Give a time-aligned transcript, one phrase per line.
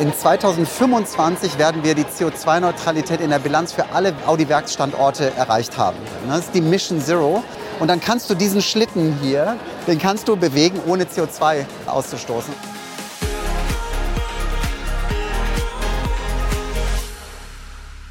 [0.00, 5.96] In 2025 werden wir die CO2-Neutralität in der Bilanz für alle Audi-Werksstandorte erreicht haben.
[6.28, 7.42] Das ist die Mission Zero.
[7.80, 9.56] Und dann kannst du diesen Schlitten hier,
[9.88, 12.54] den kannst du bewegen, ohne CO2 auszustoßen.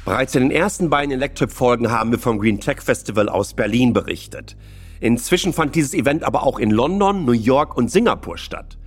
[0.04, 4.56] Bereits in den ersten beiden Electrip-Folgen haben wir vom Green Tech Festival aus Berlin berichtet.
[5.00, 8.77] Inzwischen fand dieses Event aber auch in London, New York und Singapur statt.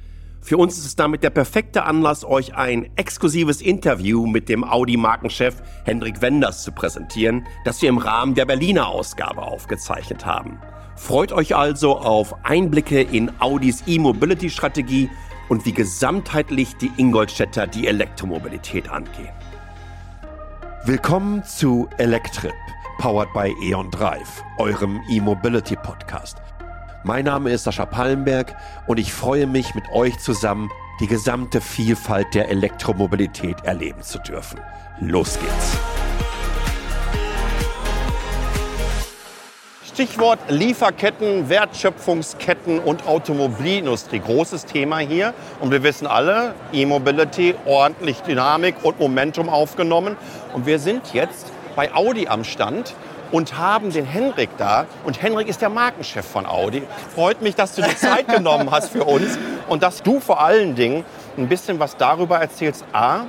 [0.43, 5.61] Für uns ist es damit der perfekte Anlass, euch ein exklusives Interview mit dem Audi-Markenchef
[5.85, 10.59] Hendrik Wenders zu präsentieren, das wir im Rahmen der Berliner Ausgabe aufgezeichnet haben.
[10.95, 15.09] Freut euch also auf Einblicke in Audis E-Mobility-Strategie
[15.47, 19.29] und wie gesamtheitlich die Ingolstädter die Elektromobilität angehen.
[20.85, 22.55] Willkommen zu Electrip,
[22.97, 26.37] powered by E.ON Drive, eurem E-Mobility Podcast.
[27.03, 28.55] Mein Name ist Sascha Pallenberg
[28.85, 30.69] und ich freue mich mit euch zusammen
[30.99, 34.59] die gesamte Vielfalt der Elektromobilität erleben zu dürfen.
[34.99, 35.79] Los geht's!
[39.83, 44.19] Stichwort Lieferketten, Wertschöpfungsketten und Automobilindustrie.
[44.19, 45.33] Großes Thema hier.
[45.59, 50.17] Und wir wissen alle, E-Mobility, ordentlich Dynamik und Momentum aufgenommen.
[50.53, 52.93] Und wir sind jetzt bei Audi am Stand
[53.31, 54.85] und haben den Henrik da.
[55.03, 56.83] Und Henrik ist der Markenchef von Audi.
[57.15, 60.75] Freut mich, dass du die Zeit genommen hast für uns und dass du vor allen
[60.75, 61.05] Dingen
[61.37, 62.85] ein bisschen was darüber erzählst.
[62.93, 63.21] A,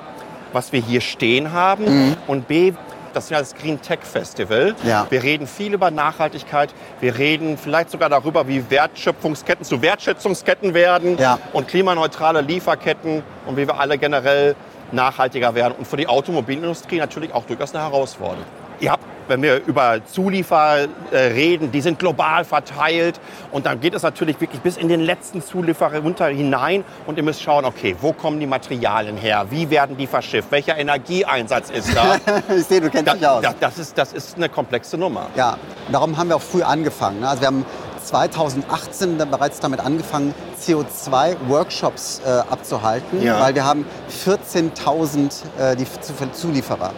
[0.53, 2.17] was wir hier stehen haben mhm.
[2.27, 2.72] und B,
[3.12, 4.75] das ist ja das Green Tech Festival.
[4.84, 5.06] Ja.
[5.11, 6.75] Wir reden viel über Nachhaltigkeit.
[7.00, 11.39] Wir reden vielleicht sogar darüber, wie Wertschöpfungsketten zu Wertschätzungsketten werden ja.
[11.53, 14.56] und klimaneutrale Lieferketten und wie wir alle generell
[14.92, 15.75] nachhaltiger werden.
[15.78, 18.44] Und für die Automobilindustrie natürlich auch durchaus eine Herausforderung.
[18.81, 23.19] Ihr habt wenn wir über Zulieferer äh, reden, die sind global verteilt.
[23.50, 26.84] Und dann geht es natürlich wirklich bis in den letzten Zulieferer runter hinein.
[27.06, 29.47] Und ihr müsst schauen, okay, wo kommen die Materialien her?
[29.48, 30.50] Wie werden die verschifft?
[30.50, 32.16] Welcher Energieeinsatz ist da?
[32.56, 33.42] ich sehe, du kennst da, dich aus.
[33.42, 35.28] Das, das, ist, das ist eine komplexe Nummer.
[35.34, 35.56] Ja,
[35.91, 37.20] darum haben wir auch früh angefangen.
[37.20, 37.28] Ne?
[37.28, 37.64] Also wir haben
[38.04, 43.41] 2018 dann bereits damit angefangen, CO2-Workshops äh, abzuhalten, ja.
[43.41, 43.87] weil wir haben
[44.25, 46.93] 14.000 äh, Zulieferer.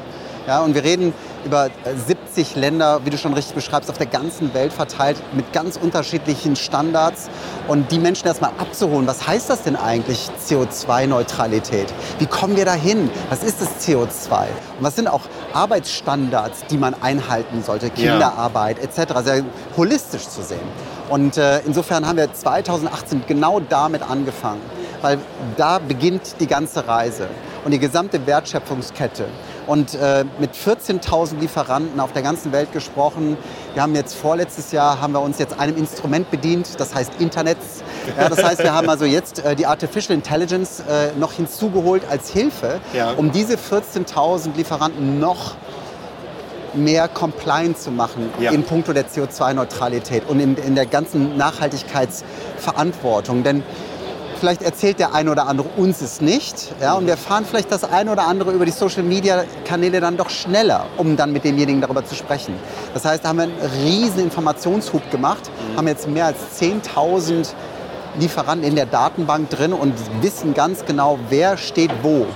[0.47, 1.15] Ja, und wir reden
[1.47, 1.71] über
[2.06, 6.55] 70 Länder, wie du schon richtig beschreibst, auf der ganzen Welt verteilt mit ganz unterschiedlichen
[6.55, 7.31] Standards.
[7.66, 11.93] Und die Menschen erstmal abzuholen, was heißt das denn eigentlich CO2-Neutralität?
[12.19, 13.10] Wie kommen wir dahin?
[13.31, 14.43] Was ist das CO2?
[14.78, 15.22] Und was sind auch
[15.54, 17.88] Arbeitsstandards, die man einhalten sollte?
[17.88, 19.15] Kinderarbeit etc.
[19.25, 19.44] Sehr
[19.77, 20.59] holistisch zu sehen.
[21.09, 24.60] Und äh, insofern haben wir 2018 genau damit angefangen,
[25.00, 25.19] weil
[25.56, 27.28] da beginnt die ganze Reise
[27.65, 29.27] und die gesamte Wertschöpfungskette
[29.67, 33.37] und äh, mit 14.000 Lieferanten auf der ganzen Welt gesprochen.
[33.73, 37.59] Wir haben jetzt vorletztes Jahr haben wir uns jetzt einem Instrument bedient, das heißt Internet.
[38.19, 42.31] Ja, das heißt, wir haben also jetzt äh, die Artificial Intelligence äh, noch hinzugeholt als
[42.31, 43.13] Hilfe, ja.
[43.13, 45.55] um diese 14.000 Lieferanten noch
[46.75, 48.51] mehr compliant zu machen ja.
[48.51, 53.45] in puncto der CO2-Neutralität und in, in der ganzen Nachhaltigkeitsverantwortung.
[53.45, 53.63] Denn
[54.44, 56.75] vielleicht erzählt der eine oder andere uns es nicht.
[56.78, 60.84] Ja, und wir fahren vielleicht das eine oder andere über die Social-Media-Kanäle dann doch schneller,
[60.99, 62.54] um dann mit demjenigen darüber zu sprechen.
[62.93, 65.78] Das heißt, da haben wir einen riesen Informationshub gemacht, mhm.
[65.78, 67.54] haben jetzt mehr als 10.000
[68.21, 72.19] Lieferanten in der Datenbank drin und wissen ganz genau, wer steht wo.
[72.19, 72.27] Mhm.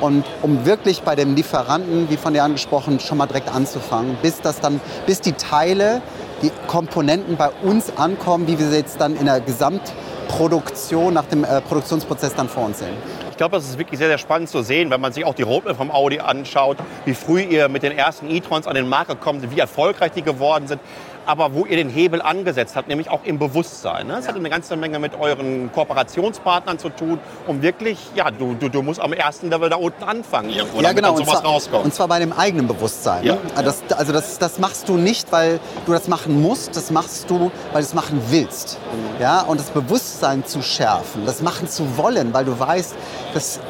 [0.00, 4.40] Und um wirklich bei dem Lieferanten, wie von dir angesprochen, schon mal direkt anzufangen, bis
[4.40, 6.02] das dann, bis die Teile,
[6.42, 9.92] die Komponenten bei uns ankommen, wie wir sie jetzt dann in der Gesamt
[10.32, 12.96] Produktion, nach dem äh, Produktionsprozess dann vor uns sehen.
[13.30, 15.42] Ich glaube, das ist wirklich sehr, sehr spannend zu sehen, wenn man sich auch die
[15.42, 19.40] Roadmap vom Audi anschaut, wie früh ihr mit den ersten e-trons an den Markt gekommen
[19.40, 20.80] sind, wie erfolgreich die geworden sind
[21.26, 24.06] aber wo ihr den Hebel angesetzt habt, nämlich auch im Bewusstsein.
[24.06, 24.14] Ne?
[24.14, 24.30] Das ja.
[24.30, 28.82] hat eine ganze Menge mit euren Kooperationspartnern zu tun, um wirklich, ja, du, du, du
[28.82, 31.16] musst am ersten Level da unten anfangen, irgendwo, ja, genau.
[31.16, 31.84] sowas und zwar, rauskommt.
[31.84, 33.24] Und zwar bei dem eigenen Bewusstsein.
[33.24, 33.34] Ja.
[33.34, 33.40] Ne?
[33.64, 37.50] Das, also das, das machst du nicht, weil du das machen musst, das machst du,
[37.72, 38.78] weil du es machen willst.
[38.92, 39.22] Mhm.
[39.22, 39.42] Ja?
[39.42, 42.94] Und das Bewusstsein zu schärfen, das machen zu wollen, weil du weißt,
[43.34, 43.60] dass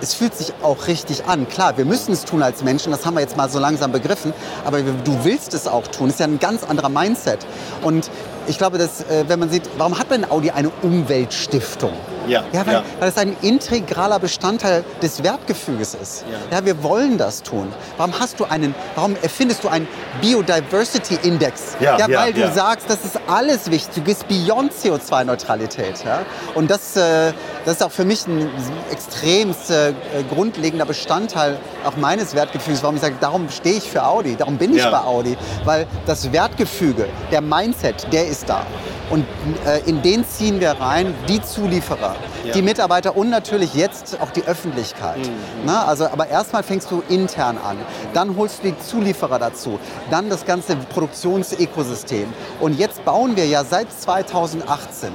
[0.00, 1.48] es fühlt sich auch richtig an.
[1.48, 4.32] Klar, wir müssen es tun als Menschen, das haben wir jetzt mal so langsam begriffen,
[4.64, 6.06] aber du willst es auch tun.
[6.06, 7.38] Das ist ja ein ganz anderer Mindset.
[7.82, 8.10] Und
[8.46, 11.92] ich glaube, dass, äh, wenn man sieht, warum hat denn Audi eine Umweltstiftung?
[12.26, 12.82] Ja, ja, weil, ja.
[12.98, 16.24] weil es ein integraler Bestandteil des Wertgefüges ist.
[16.30, 16.58] Ja.
[16.58, 17.72] ja, wir wollen das tun.
[17.96, 19.86] Warum hast du einen, warum erfindest du einen
[20.20, 21.76] Biodiversity Index?
[21.80, 23.94] Ja, ja weil du sagst, das ist alles wichtig.
[23.94, 26.04] Du gehst beyond CO2-Neutralität.
[26.04, 26.22] Ja?
[26.54, 27.32] Und das, äh,
[27.64, 28.48] das ist auch für mich ein
[28.90, 29.92] extrem äh,
[30.28, 34.74] grundlegender Bestandteil auch meines Wertgefüges, warum ich sage, darum stehe ich für Audi, darum bin
[34.74, 35.36] ich bei Audi.
[35.64, 38.66] Weil das Wertgefüge, der Mindset, der ist da.
[39.10, 39.24] Und
[39.64, 42.52] äh, in den ziehen wir rein die Zulieferer, ja.
[42.52, 45.18] die Mitarbeiter und natürlich jetzt auch die Öffentlichkeit.
[45.18, 45.32] Mhm.
[45.64, 47.76] Na, also, aber erstmal fängst du intern an,
[48.14, 49.78] dann holst du die Zulieferer dazu,
[50.10, 52.32] dann das ganze Produktionsökosystem.
[52.60, 55.10] Und jetzt bauen wir ja seit 2018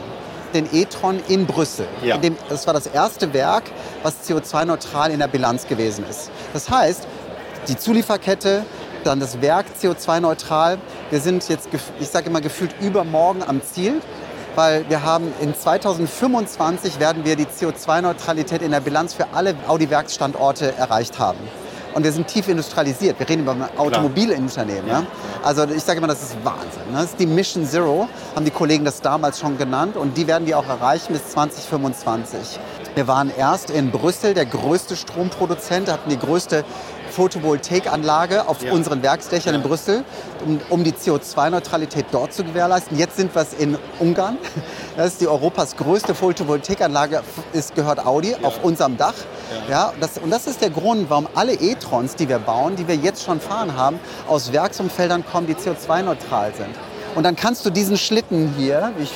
[0.54, 1.88] den e-tron in Brüssel.
[2.04, 2.16] Ja.
[2.16, 3.64] In dem, das war das erste Werk,
[4.04, 6.30] was CO2-neutral in der Bilanz gewesen ist.
[6.54, 7.08] Das heißt,
[7.68, 8.66] die Zulieferkette,
[9.04, 10.78] dann das Werk CO2-neutral.
[11.10, 11.70] Wir sind jetzt,
[12.00, 14.02] ich sage immer, gefühlt übermorgen am Ziel,
[14.56, 20.76] weil wir haben in 2025 werden wir die CO2-Neutralität in der Bilanz für alle Audi-Werksstandorte
[20.76, 21.40] erreicht haben.
[21.94, 23.20] Und wir sind tief industrialisiert.
[23.20, 24.88] Wir reden über ein Automobilunternehmen.
[24.88, 25.02] Ja.
[25.02, 25.08] Ne?
[25.44, 26.90] Also ich sage immer, das ist Wahnsinn.
[26.92, 26.94] Ne?
[26.94, 29.98] Das ist die Mission Zero, haben die Kollegen das damals schon genannt.
[29.98, 32.60] Und die werden wir auch erreichen bis 2025.
[32.96, 36.64] Wir waren erst in Brüssel der größte Stromproduzent, hatten die größte
[37.12, 38.72] Photovoltaikanlage auf ja.
[38.72, 39.62] unseren Werksdächern ja.
[39.62, 40.04] in Brüssel,
[40.46, 42.98] um, um die CO2-Neutralität dort zu gewährleisten.
[42.98, 44.38] Jetzt sind wir es in Ungarn.
[44.98, 47.22] Das ist die Europas größte Photovoltaikanlage,
[47.54, 48.38] ist, gehört Audi ja.
[48.44, 49.14] auf unserem Dach.
[49.70, 49.94] Ja.
[50.00, 53.24] das, und das ist der Grund, warum alle E-Trons, die wir bauen, die wir jetzt
[53.24, 56.76] schon fahren haben, aus Werksumfeldern kommen, die CO2-neutral sind.
[57.16, 59.12] Und dann kannst du diesen Schlitten hier, ich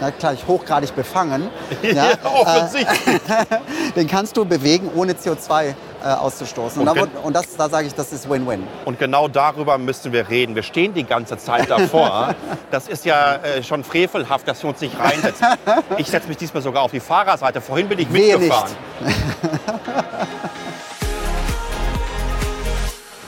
[0.00, 1.50] na klar, ich hochgradig befangen.
[1.82, 3.20] ja, ja offensichtlich.
[3.96, 5.74] den kannst du bewegen, ohne CO2 äh,
[6.08, 6.80] auszustoßen.
[6.80, 8.66] Und, und, da, und das, da sage ich, das ist Win-Win.
[8.84, 10.54] Und genau darüber müssen wir reden.
[10.54, 12.34] Wir stehen die ganze Zeit davor.
[12.70, 15.46] das ist ja äh, schon frevelhaft, dass wir uns nicht reinsetzen.
[15.98, 17.60] Ich setze mich diesmal sogar auf die Fahrerseite.
[17.60, 18.72] Vorhin bin ich Wehe mitgefahren.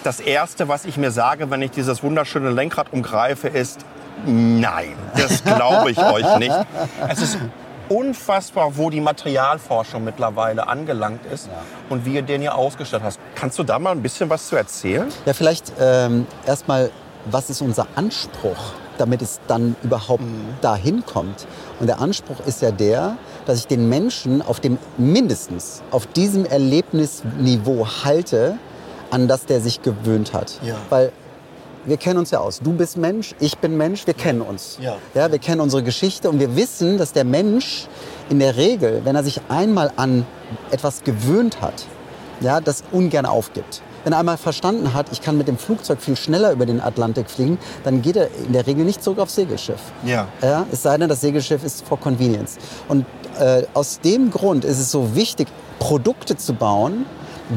[0.02, 3.84] das Erste, was ich mir sage, wenn ich dieses wunderschöne Lenkrad umgreife, ist,
[4.24, 6.54] Nein, das glaube ich euch nicht.
[7.08, 7.38] Es ist
[7.88, 11.52] unfassbar, wo die Materialforschung mittlerweile angelangt ist ja.
[11.88, 13.20] und wie ihr den hier ausgestattet hast.
[13.34, 15.08] Kannst du da mal ein bisschen was zu erzählen?
[15.26, 16.90] Ja, vielleicht ähm, erstmal,
[17.26, 20.54] was ist unser Anspruch, damit es dann überhaupt mhm.
[20.60, 21.46] dahin kommt?
[21.80, 26.44] Und der Anspruch ist ja der, dass ich den Menschen auf dem mindestens auf diesem
[26.44, 28.58] Erlebnisniveau halte,
[29.10, 30.58] an das der sich gewöhnt hat.
[30.62, 30.76] Ja.
[30.88, 31.12] Weil
[31.84, 32.60] wir kennen uns ja aus.
[32.60, 34.78] Du bist Mensch, ich bin Mensch, wir kennen uns.
[34.80, 34.96] Ja.
[35.14, 35.30] ja.
[35.30, 37.88] Wir kennen unsere Geschichte und wir wissen, dass der Mensch
[38.30, 40.26] in der Regel, wenn er sich einmal an
[40.70, 41.86] etwas gewöhnt hat,
[42.40, 43.82] ja, das ungern aufgibt.
[44.04, 47.30] Wenn er einmal verstanden hat, ich kann mit dem Flugzeug viel schneller über den Atlantik
[47.30, 49.80] fliegen, dann geht er in der Regel nicht zurück aufs Segelschiff.
[50.04, 50.26] Ja.
[50.40, 52.58] ja es sei denn, das Segelschiff ist for convenience.
[52.88, 53.06] Und
[53.38, 57.06] äh, aus dem Grund ist es so wichtig, Produkte zu bauen,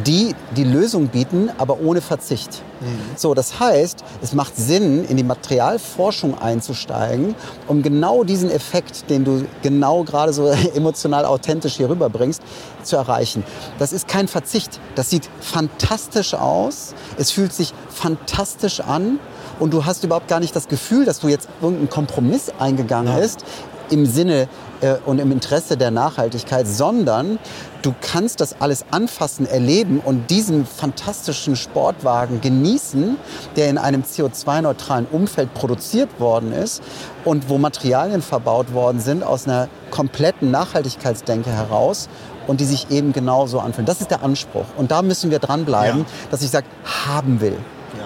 [0.05, 2.61] die die Lösung bieten, aber ohne Verzicht.
[2.85, 3.17] Mhm.
[3.17, 7.35] So, das heißt, es macht Sinn, in die Materialforschung einzusteigen,
[7.67, 12.41] um genau diesen Effekt, den du genau gerade so emotional authentisch hier rüberbringst,
[12.83, 13.43] zu erreichen.
[13.79, 14.79] Das ist kein Verzicht.
[14.93, 16.93] Das sieht fantastisch aus.
[17.17, 19.19] Es fühlt sich fantastisch an
[19.59, 23.19] und du hast überhaupt gar nicht das Gefühl, dass du jetzt irgendeinen Kompromiss eingegangen ja.
[23.19, 23.43] bist
[23.91, 24.47] im Sinne
[24.81, 27.39] äh, und im Interesse der Nachhaltigkeit, sondern
[27.81, 33.17] du kannst das alles anfassen, erleben und diesen fantastischen Sportwagen genießen,
[33.55, 36.81] der in einem CO2-neutralen Umfeld produziert worden ist
[37.23, 42.09] und wo Materialien verbaut worden sind aus einer kompletten Nachhaltigkeitsdenke heraus
[42.47, 43.85] und die sich eben genauso anfühlen.
[43.85, 44.65] Das ist der Anspruch.
[44.77, 46.05] Und da müssen wir dranbleiben, ja.
[46.31, 46.67] dass ich sage,
[47.07, 47.57] haben will.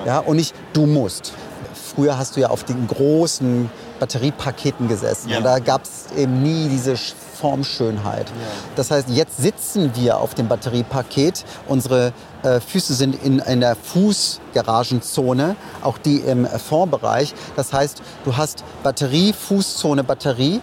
[0.05, 0.13] Ja.
[0.13, 0.19] ja.
[0.19, 1.33] und nicht du musst.
[1.73, 5.29] Früher hast du ja auf den großen Batteriepaketen gesessen.
[5.29, 5.37] Ja.
[5.37, 8.27] Und da gab es eben nie diese Formschönheit.
[8.29, 8.33] Ja.
[8.75, 11.45] Das heißt, jetzt sitzen wir auf dem Batteriepaket.
[11.67, 12.13] Unsere
[12.43, 17.33] äh, Füße sind in, in der Fußgaragenzone, auch die im Fondbereich.
[17.55, 20.61] Das heißt, du hast Batterie, Fußzone, Batterie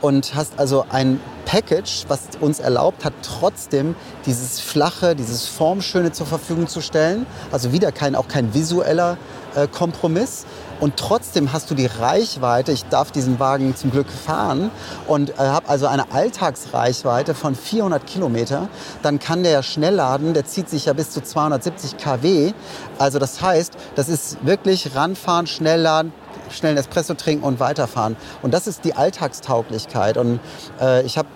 [0.00, 3.94] und hast also ein Package, was uns erlaubt hat, trotzdem
[4.26, 7.26] dieses flache, dieses Formschöne zur Verfügung zu stellen.
[7.52, 9.16] Also wieder kein, auch kein visueller
[9.54, 10.46] äh, Kompromiss,
[10.80, 14.70] und trotzdem hast du die Reichweite, ich darf diesen Wagen zum Glück fahren
[15.06, 18.68] und äh, habe also eine Alltagsreichweite von 400 Kilometer,
[19.02, 22.52] dann kann der schnell laden, der zieht sich ja bis zu 270 kW.
[22.98, 26.12] Also das heißt, das ist wirklich ranfahren, schnell laden,
[26.50, 28.16] schnell einen Espresso trinken und weiterfahren.
[28.42, 30.16] Und das ist die Alltagstauglichkeit.
[30.16, 30.40] Und
[30.80, 31.28] äh, ich habe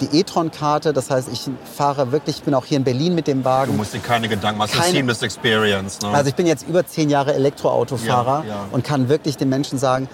[0.00, 0.92] die e-tron-Karte.
[0.92, 3.72] Das heißt, ich fahre wirklich, ich bin auch hier in Berlin mit dem Wagen.
[3.72, 6.00] Du musst dir keine Gedanken machen, keine, Seamless Experience.
[6.00, 6.08] Ne?
[6.08, 8.64] Also ich bin jetzt über zehn Jahre Elektroautofahrer ja, ja.
[8.70, 10.08] und kann wirklich den Menschen sagen,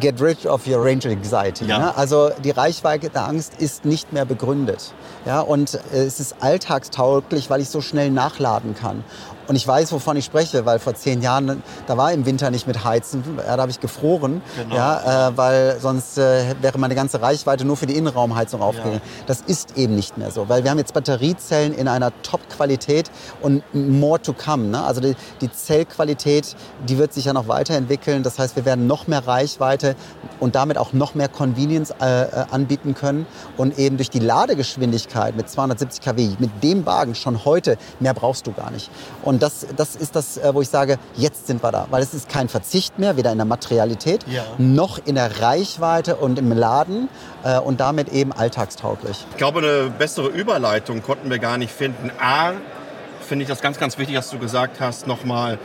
[0.00, 1.64] get rid of your range anxiety.
[1.64, 1.78] Ja.
[1.78, 1.96] Ne?
[1.96, 4.92] Also die Reichweite der Angst ist nicht mehr begründet.
[5.24, 5.40] Ja?
[5.40, 9.04] Und äh, es ist alltagstauglich, weil ich so schnell nachladen kann.
[9.48, 12.66] Und ich weiß, wovon ich spreche, weil vor zehn Jahren, da war im Winter nicht
[12.66, 14.74] mit Heizen, da habe ich gefroren, genau.
[14.74, 19.00] ja, äh, weil sonst äh, wäre meine ganze Reichweite nur für die Innenraumheizung aufgegangen.
[19.02, 19.24] Ja.
[19.26, 23.10] Das ist eben nicht mehr so, weil wir haben jetzt Batteriezellen in einer Top-Qualität
[23.40, 24.64] und more to come.
[24.64, 24.82] Ne?
[24.82, 26.56] Also die, die Zellqualität,
[26.88, 28.22] die wird sich ja noch weiterentwickeln.
[28.22, 29.94] Das heißt, wir werden noch mehr Reichweite
[30.40, 33.26] und damit auch noch mehr Convenience äh, äh anbieten können
[33.56, 38.46] und eben durch die Ladegeschwindigkeit mit 270 kW, mit dem Wagen schon heute, mehr brauchst
[38.46, 38.90] du gar nicht.
[39.22, 41.86] Und das, das ist das, äh, wo ich sage, jetzt sind wir da.
[41.90, 44.44] Weil es ist kein Verzicht mehr, weder in der Materialität ja.
[44.58, 47.08] noch in der Reichweite und im Laden
[47.44, 49.24] äh, und damit eben alltagstauglich.
[49.30, 52.10] Ich glaube, eine bessere Überleitung konnten wir gar nicht finden.
[52.20, 52.52] A,
[53.26, 55.58] finde ich das ganz, ganz wichtig, dass du gesagt hast, nochmal,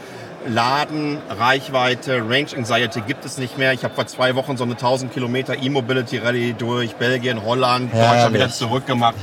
[0.48, 3.74] Laden, Reichweite, Range Anxiety gibt es nicht mehr.
[3.74, 8.12] Ich habe vor zwei Wochen so eine 1000 Kilometer E-Mobility Rallye durch Belgien, Holland, ja,
[8.12, 9.16] Deutschland wieder zurückgemacht.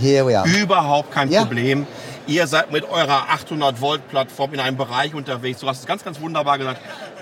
[0.45, 1.41] Überhaupt kein ja.
[1.41, 1.87] Problem.
[2.29, 5.61] Ihr seid mit eurer 800 Volt Plattform in einem Bereich unterwegs.
[5.61, 6.81] Du hast es ganz, ganz wunderbar gesagt.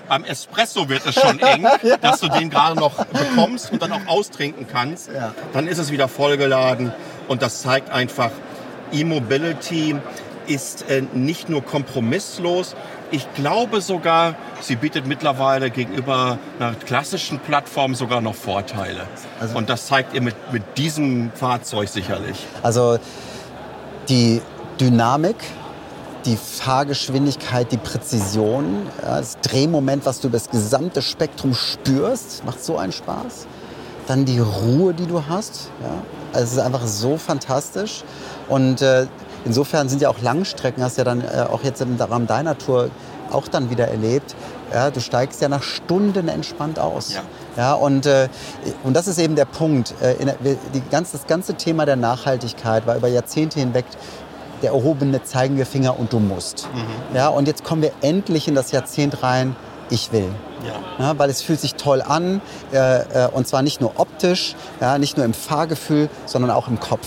[0.08, 1.96] Beim Espresso wird es schon eng, ja.
[1.96, 5.08] dass du den gerade noch bekommst und dann auch austrinken kannst.
[5.14, 5.32] Ja.
[5.52, 6.92] Dann ist es wieder vollgeladen
[7.28, 8.32] und das zeigt einfach,
[8.92, 9.94] E-Mobility
[10.48, 12.74] ist äh, nicht nur kompromisslos,
[13.12, 19.06] ich glaube sogar, sie bietet mittlerweile gegenüber einer klassischen Plattform sogar noch Vorteile.
[19.38, 22.44] Also Und das zeigt ihr mit, mit diesem Fahrzeug sicherlich.
[22.64, 22.98] Also
[24.08, 24.42] die
[24.80, 25.36] Dynamik,
[26.24, 32.76] die Fahrgeschwindigkeit, die Präzision, das Drehmoment, was du über das gesamte Spektrum spürst, macht so
[32.76, 33.46] einen Spaß.
[34.06, 35.70] Dann die Ruhe, die du hast.
[35.82, 35.88] Ja.
[36.32, 38.04] Also es ist einfach so fantastisch.
[38.48, 39.06] Und äh,
[39.44, 42.58] insofern sind ja auch Langstrecken, hast du ja dann äh, auch jetzt im Rahmen deiner
[42.58, 42.90] Tour
[43.32, 44.34] auch dann wieder erlebt.
[44.72, 47.14] Ja, du steigst ja nach Stunden entspannt aus.
[47.14, 47.22] Ja.
[47.56, 48.28] Ja, und, äh,
[48.84, 49.94] und das ist eben der Punkt.
[50.00, 53.86] Äh, der, die ganz, das ganze Thema der Nachhaltigkeit war über Jahrzehnte hinweg
[54.62, 56.68] der erhobene zeigende Finger und du musst.
[56.74, 57.16] Mhm.
[57.16, 59.56] Ja, und jetzt kommen wir endlich in das Jahrzehnt rein,
[59.90, 60.28] ich will.
[60.66, 61.04] Ja.
[61.04, 61.18] ja.
[61.18, 62.40] weil es fühlt sich toll an
[62.72, 66.80] äh, äh, und zwar nicht nur optisch, ja, nicht nur im Fahrgefühl, sondern auch im
[66.80, 67.06] Kopf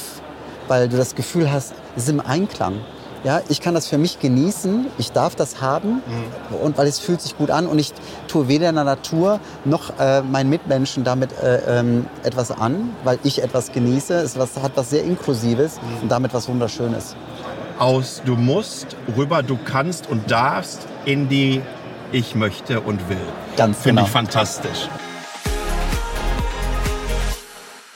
[0.70, 2.80] weil du das Gefühl hast, es ist im Einklang.
[3.26, 6.56] Ja, ich kann das für mich genießen, ich darf das haben mhm.
[6.62, 7.92] und weil es fühlt sich gut an und ich
[8.30, 13.20] tue weder in der Natur noch äh, meinen Mitmenschen damit äh, ähm, etwas an, weil
[13.24, 14.14] ich etwas genieße.
[14.14, 16.04] Es was, hat was sehr Inklusives mhm.
[16.04, 17.18] und damit was Wunderschönes.
[17.78, 21.62] Aus du musst rüber du kannst und darfst in die
[22.14, 23.18] ich möchte und will.
[23.58, 24.06] Ganz Finde genau.
[24.06, 24.88] ich fantastisch.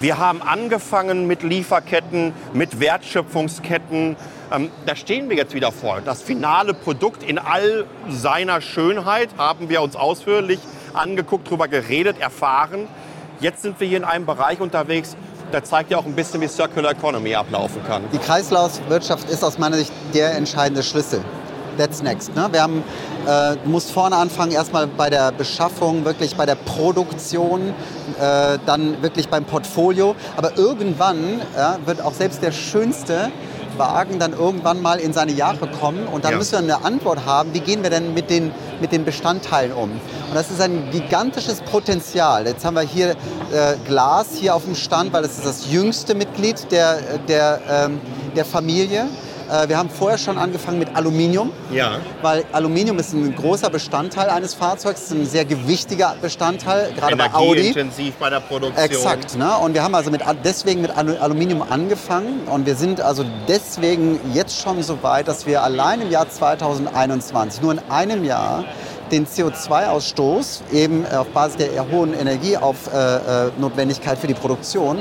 [0.04, 4.18] Wir haben angefangen mit Lieferketten, mit Wertschöpfungsketten.
[4.54, 6.02] Ähm, da stehen wir jetzt wieder vor.
[6.06, 10.60] Das finale Produkt in all seiner Schönheit haben wir uns ausführlich
[10.94, 12.88] angeguckt, darüber geredet, erfahren.
[13.40, 15.18] Jetzt sind wir hier in einem Bereich unterwegs,
[15.52, 18.04] der zeigt ja auch ein bisschen, wie Circular Economy ablaufen kann.
[18.14, 21.22] Die Kreislaufwirtschaft ist aus meiner Sicht der entscheidende Schlüssel.
[21.78, 22.36] That's next.
[22.36, 22.48] Ne?
[22.52, 22.84] Wir haben,
[23.26, 27.74] äh, du musst vorne anfangen, erstmal bei der Beschaffung, wirklich bei der Produktion,
[28.20, 30.16] äh, dann wirklich beim Portfolio.
[30.38, 33.32] Aber irgendwann ja, wird auch selbst der schönste
[33.78, 36.38] Wagen dann irgendwann mal in seine Jahre kommen und dann ja.
[36.38, 38.52] müssen wir eine Antwort haben, wie gehen wir denn mit den,
[38.82, 39.92] mit den Bestandteilen um.
[39.92, 42.46] Und das ist ein gigantisches Potenzial.
[42.46, 46.16] Jetzt haben wir hier äh, Glas hier auf dem Stand, weil das ist das jüngste
[46.16, 48.02] Mitglied der, der, ähm,
[48.36, 49.08] der Familie.
[49.54, 52.00] Äh, wir haben vorher schon angefangen mit Aluminium, ja.
[52.24, 57.68] weil Aluminium ist ein großer Bestandteil eines Fahrzeugs, ein sehr gewichtiger Bestandteil, gerade bei Audi.
[57.68, 58.84] intensiv bei der Produktion.
[58.84, 59.38] Exakt.
[59.38, 59.56] Ne?
[59.58, 64.60] Und wir haben also mit, deswegen mit Aluminium angefangen und wir sind also deswegen jetzt
[64.60, 68.64] schon so weit, dass wir allein im Jahr 2021, nur in einem Jahr,
[69.12, 74.98] den CO2-Ausstoß eben auf Basis der hohen Energienotwendigkeit für die Produktion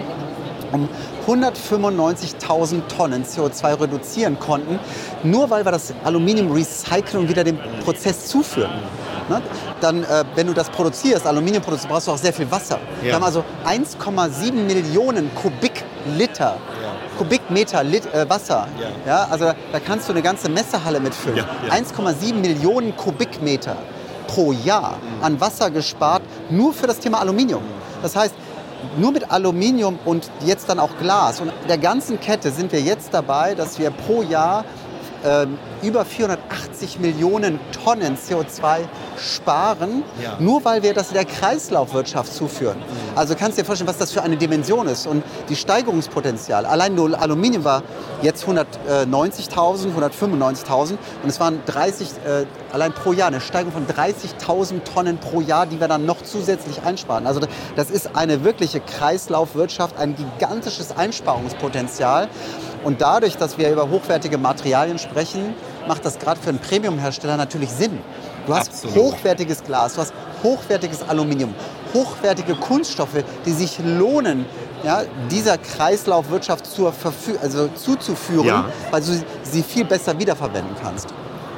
[0.73, 0.89] um
[1.27, 4.79] 195.000 Tonnen CO2 reduzieren konnten,
[5.23, 8.73] nur weil wir das Aluminium recyceln und wieder dem Prozess zuführen.
[9.29, 9.41] Ne?
[9.81, 12.79] Dann, äh, wenn du das produzierst, Aluminium produzierst, brauchst du auch sehr viel Wasser.
[13.01, 13.07] Ja.
[13.07, 16.57] Wir haben also 1,7 Millionen Kubikliter
[17.19, 18.67] Kubikmeter Lit, äh, Wasser.
[18.81, 18.89] Ja.
[19.07, 19.27] ja.
[19.31, 21.39] also da kannst du eine ganze Messehalle mitfüllen.
[21.39, 21.75] Ja, ja.
[21.75, 23.77] 1,7 Millionen Kubikmeter
[24.27, 25.25] pro Jahr mhm.
[25.25, 27.63] an Wasser gespart, nur für das Thema Aluminium.
[28.03, 28.35] Das heißt,
[28.99, 31.41] nur mit Aluminium und jetzt dann auch Glas.
[31.41, 34.65] Und der ganzen Kette sind wir jetzt dabei, dass wir pro Jahr
[35.83, 38.81] über 480 Millionen Tonnen CO2
[39.19, 40.37] sparen, ja.
[40.39, 42.79] nur weil wir das in der Kreislaufwirtschaft zuführen.
[42.79, 43.19] Mhm.
[43.19, 45.07] Also kannst du dir vorstellen, was das für eine Dimension ist.
[45.07, 47.83] Und die Steigerungspotenzial, allein nur Aluminium war
[48.23, 54.85] jetzt 190.000, 195.000 und es waren 30, äh, allein pro Jahr, eine Steigerung von 30.000
[54.85, 57.27] Tonnen pro Jahr, die wir dann noch zusätzlich einsparen.
[57.27, 57.41] Also
[57.77, 62.29] das ist eine wirkliche Kreislaufwirtschaft, ein gigantisches Einsparungspotenzial.
[62.85, 65.55] Und dadurch, dass wir über hochwertige Materialien sprechen,
[65.87, 67.99] macht das gerade für einen Premium-Hersteller natürlich Sinn.
[68.47, 68.97] Du hast Absolut.
[68.97, 70.13] hochwertiges Glas, du hast
[70.43, 71.55] hochwertiges Aluminium,
[71.95, 74.47] hochwertige Kunststoffe, die sich lohnen,
[74.83, 76.93] ja, dieser Kreislaufwirtschaft zur
[77.41, 78.65] also zuzuführen, ja.
[78.91, 81.09] weil du sie viel besser wiederverwenden kannst.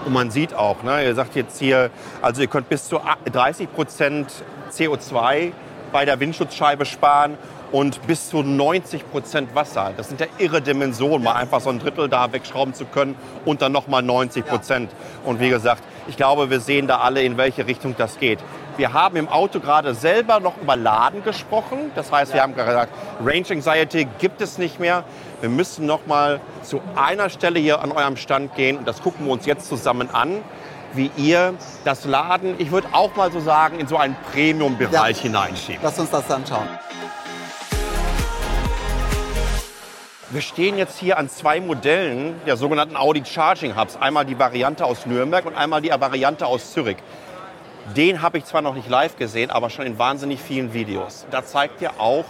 [0.04, 1.90] Und man sieht auch, ne, ihr sagt jetzt hier,
[2.20, 3.00] also ihr könnt bis zu
[3.32, 4.30] 30 Prozent
[4.70, 5.52] CO2
[5.92, 7.38] bei der Windschutzscheibe sparen
[7.74, 9.92] und bis zu 90 Prozent Wasser.
[9.96, 13.62] Das sind ja irre Dimensionen, mal einfach so ein Drittel da wegschrauben zu können und
[13.62, 14.92] dann nochmal 90 Prozent.
[15.24, 18.38] Und wie gesagt, ich glaube, wir sehen da alle, in welche Richtung das geht.
[18.76, 21.90] Wir haben im Auto gerade selber noch über Laden gesprochen.
[21.96, 22.92] Das heißt, wir haben gesagt,
[23.24, 25.02] Range Anxiety gibt es nicht mehr.
[25.40, 29.26] Wir müssen noch mal zu einer Stelle hier an eurem Stand gehen und das gucken
[29.26, 30.42] wir uns jetzt zusammen an
[30.96, 31.54] wie ihr
[31.84, 35.22] das Laden, ich würde auch mal so sagen, in so einen Premium-Bereich ja.
[35.24, 35.80] hineinschiebt.
[35.82, 36.68] Lass uns das anschauen.
[40.34, 43.94] Wir stehen jetzt hier an zwei Modellen der sogenannten Audi Charging Hubs.
[43.94, 46.96] Einmal die Variante aus Nürnberg und einmal die Variante aus Zürich.
[47.96, 51.24] Den habe ich zwar noch nicht live gesehen, aber schon in wahnsinnig vielen Videos.
[51.30, 52.24] Da zeigt ihr auch,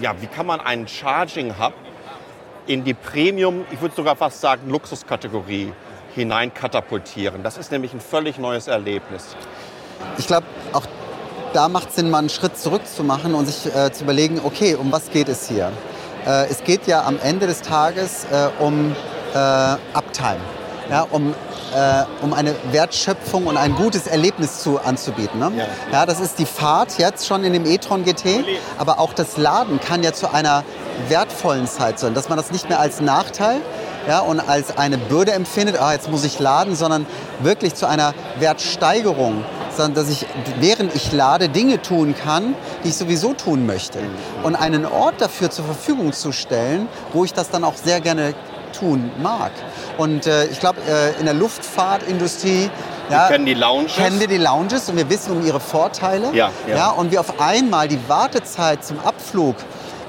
[0.00, 1.72] ja, wie kann man einen Charging Hub
[2.68, 5.72] in die Premium, ich würde sogar fast sagen Luxuskategorie
[6.14, 7.42] hinein katapultieren.
[7.42, 9.34] Das ist nämlich ein völlig neues Erlebnis.
[10.18, 10.86] Ich glaube, auch
[11.52, 14.40] da macht es Sinn, mal einen Schritt zurück zu machen und sich äh, zu überlegen,
[14.44, 15.72] okay, um was geht es hier?
[16.28, 18.94] Äh, es geht ja am Ende des Tages äh, um
[19.34, 20.40] äh, Uptime,
[20.90, 21.34] ja, um
[21.74, 25.38] äh, um eine Wertschöpfung und ein gutes Erlebnis zu, anzubieten.
[25.38, 25.52] Ne?
[25.56, 25.64] Ja.
[25.92, 28.44] ja, das ist die Fahrt jetzt schon in dem e-tron GT,
[28.78, 30.64] aber auch das Laden kann ja zu einer
[31.08, 33.60] wertvollen Zeit sein, dass man das nicht mehr als Nachteil
[34.08, 37.06] ja, und als eine Bürde empfindet, ah, jetzt muss ich laden, sondern
[37.40, 39.44] wirklich zu einer Wertsteigerung
[39.78, 40.26] sondern dass ich,
[40.60, 44.00] während ich lade, Dinge tun kann, die ich sowieso tun möchte.
[44.42, 48.34] Und einen Ort dafür zur Verfügung zu stellen, wo ich das dann auch sehr gerne
[48.78, 49.52] tun mag.
[49.96, 52.70] Und äh, ich glaube, äh, in der Luftfahrtindustrie
[53.08, 53.94] ja, wir kennen die Lounges.
[53.94, 56.30] Kennen wir die Lounges und wir wissen um ihre Vorteile.
[56.34, 56.76] Ja, ja.
[56.76, 59.56] ja, und wir auf einmal die Wartezeit zum Abflug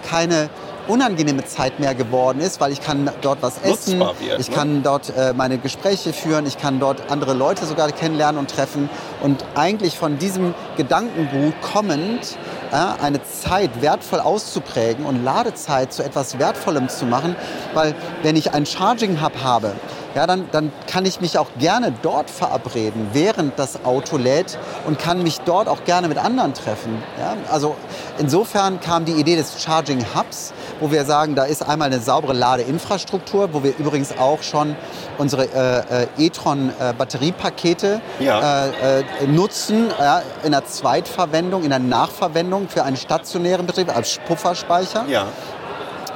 [0.09, 0.49] keine
[0.89, 4.55] unangenehme Zeit mehr geworden ist, weil ich kann dort was essen, wird, ich ne?
[4.55, 8.89] kann dort äh, meine Gespräche führen, ich kann dort andere Leute sogar kennenlernen und treffen.
[9.21, 12.37] Und eigentlich von diesem Gedankengut kommend
[12.71, 17.35] äh, eine Zeit wertvoll auszuprägen und Ladezeit zu etwas Wertvollem zu machen,
[17.73, 17.93] weil
[18.23, 19.73] wenn ich einen Charging Hub habe,
[20.15, 24.99] ja, dann, dann kann ich mich auch gerne dort verabreden, während das Auto lädt und
[24.99, 27.01] kann mich dort auch gerne mit anderen treffen.
[27.19, 27.75] Ja, also
[28.17, 32.33] insofern kam die Idee des Charging Hubs, wo wir sagen, da ist einmal eine saubere
[32.33, 34.75] Ladeinfrastruktur, wo wir übrigens auch schon
[35.17, 38.65] unsere äh, äh e-tron äh, Batteriepakete ja.
[38.65, 44.19] äh, äh, nutzen ja, in der Zweitverwendung, in der Nachverwendung für einen stationären Betrieb als
[44.27, 45.05] Pufferspeicher.
[45.07, 45.27] Ja.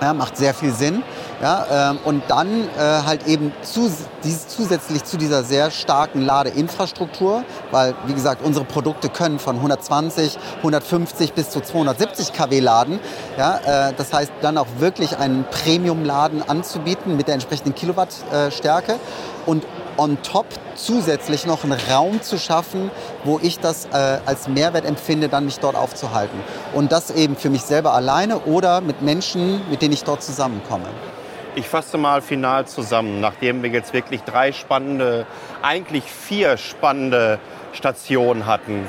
[0.02, 1.02] Ja, macht sehr viel Sinn.
[1.44, 3.92] Ja, ähm, und dann äh, halt eben zu,
[4.24, 10.40] dies, zusätzlich zu dieser sehr starken Ladeinfrastruktur, weil wie gesagt, unsere Produkte können von 120,
[10.60, 13.02] 150 bis zu 270 kW laden.
[13.38, 18.96] Ja, äh, das heißt, dann auch wirklich einen Premium-Laden anzubieten mit der entsprechenden Kilowattstärke.
[19.46, 19.66] und
[19.98, 22.90] on top zusätzlich noch einen Raum zu schaffen,
[23.26, 26.40] wo ich das äh, als Mehrwert empfinde, dann mich dort aufzuhalten.
[26.74, 30.88] Und das eben für mich selber alleine oder mit Menschen, mit denen ich dort zusammenkomme.
[31.56, 35.28] Ich fasse mal final zusammen, nachdem wir jetzt wirklich drei spannende,
[35.62, 37.38] eigentlich vier spannende
[37.74, 38.88] Stationen hatten.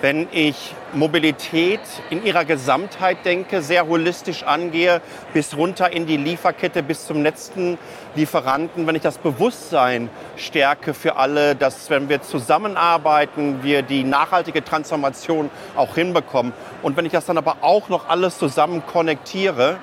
[0.00, 5.02] Wenn ich Mobilität in ihrer Gesamtheit denke, sehr holistisch angehe,
[5.34, 7.76] bis runter in die Lieferkette, bis zum letzten
[8.14, 14.64] Lieferanten, wenn ich das Bewusstsein stärke für alle, dass wenn wir zusammenarbeiten, wir die nachhaltige
[14.64, 16.54] Transformation auch hinbekommen.
[16.82, 19.76] Und wenn ich das dann aber auch noch alles zusammen konnektiere,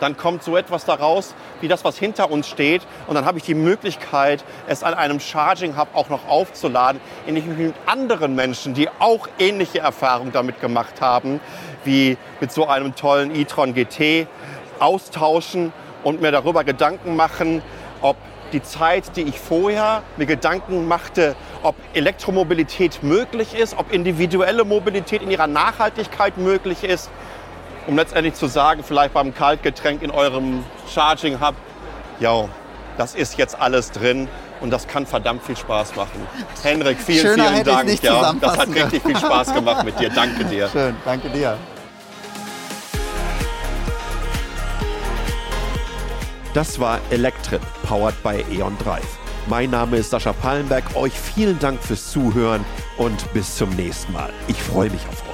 [0.00, 2.82] dann kommt so etwas daraus wie das, was hinter uns steht.
[3.06, 7.42] Und dann habe ich die Möglichkeit, es an einem Charging Hub auch noch aufzuladen, indem
[7.42, 11.40] ich mich mit anderen Menschen, die auch ähnliche Erfahrungen damit gemacht haben,
[11.84, 14.26] wie mit so einem tollen e-tron GT,
[14.78, 15.72] austauschen
[16.04, 17.62] und mir darüber Gedanken machen,
[18.00, 18.16] ob
[18.52, 25.22] die Zeit, die ich vorher mir Gedanken machte, ob Elektromobilität möglich ist, ob individuelle Mobilität
[25.22, 27.10] in ihrer Nachhaltigkeit möglich ist,
[27.88, 31.54] um letztendlich zu sagen, vielleicht beim Kaltgetränk in eurem Charging Hub,
[32.20, 32.44] ja,
[32.98, 34.28] das ist jetzt alles drin
[34.60, 36.26] und das kann verdammt viel Spaß machen.
[36.62, 38.02] Henrik, vielen, Schöner vielen Dank.
[38.02, 40.10] Ja, das hat richtig viel Spaß gemacht mit dir.
[40.10, 40.68] Danke dir.
[40.72, 41.56] Schön, danke dir.
[46.52, 49.16] Das war Electrip, powered by E.ON Drive.
[49.46, 50.84] Mein Name ist Sascha Pallenberg.
[50.94, 52.64] Euch vielen Dank fürs Zuhören
[52.98, 54.30] und bis zum nächsten Mal.
[54.46, 55.27] Ich freue mich auf euch.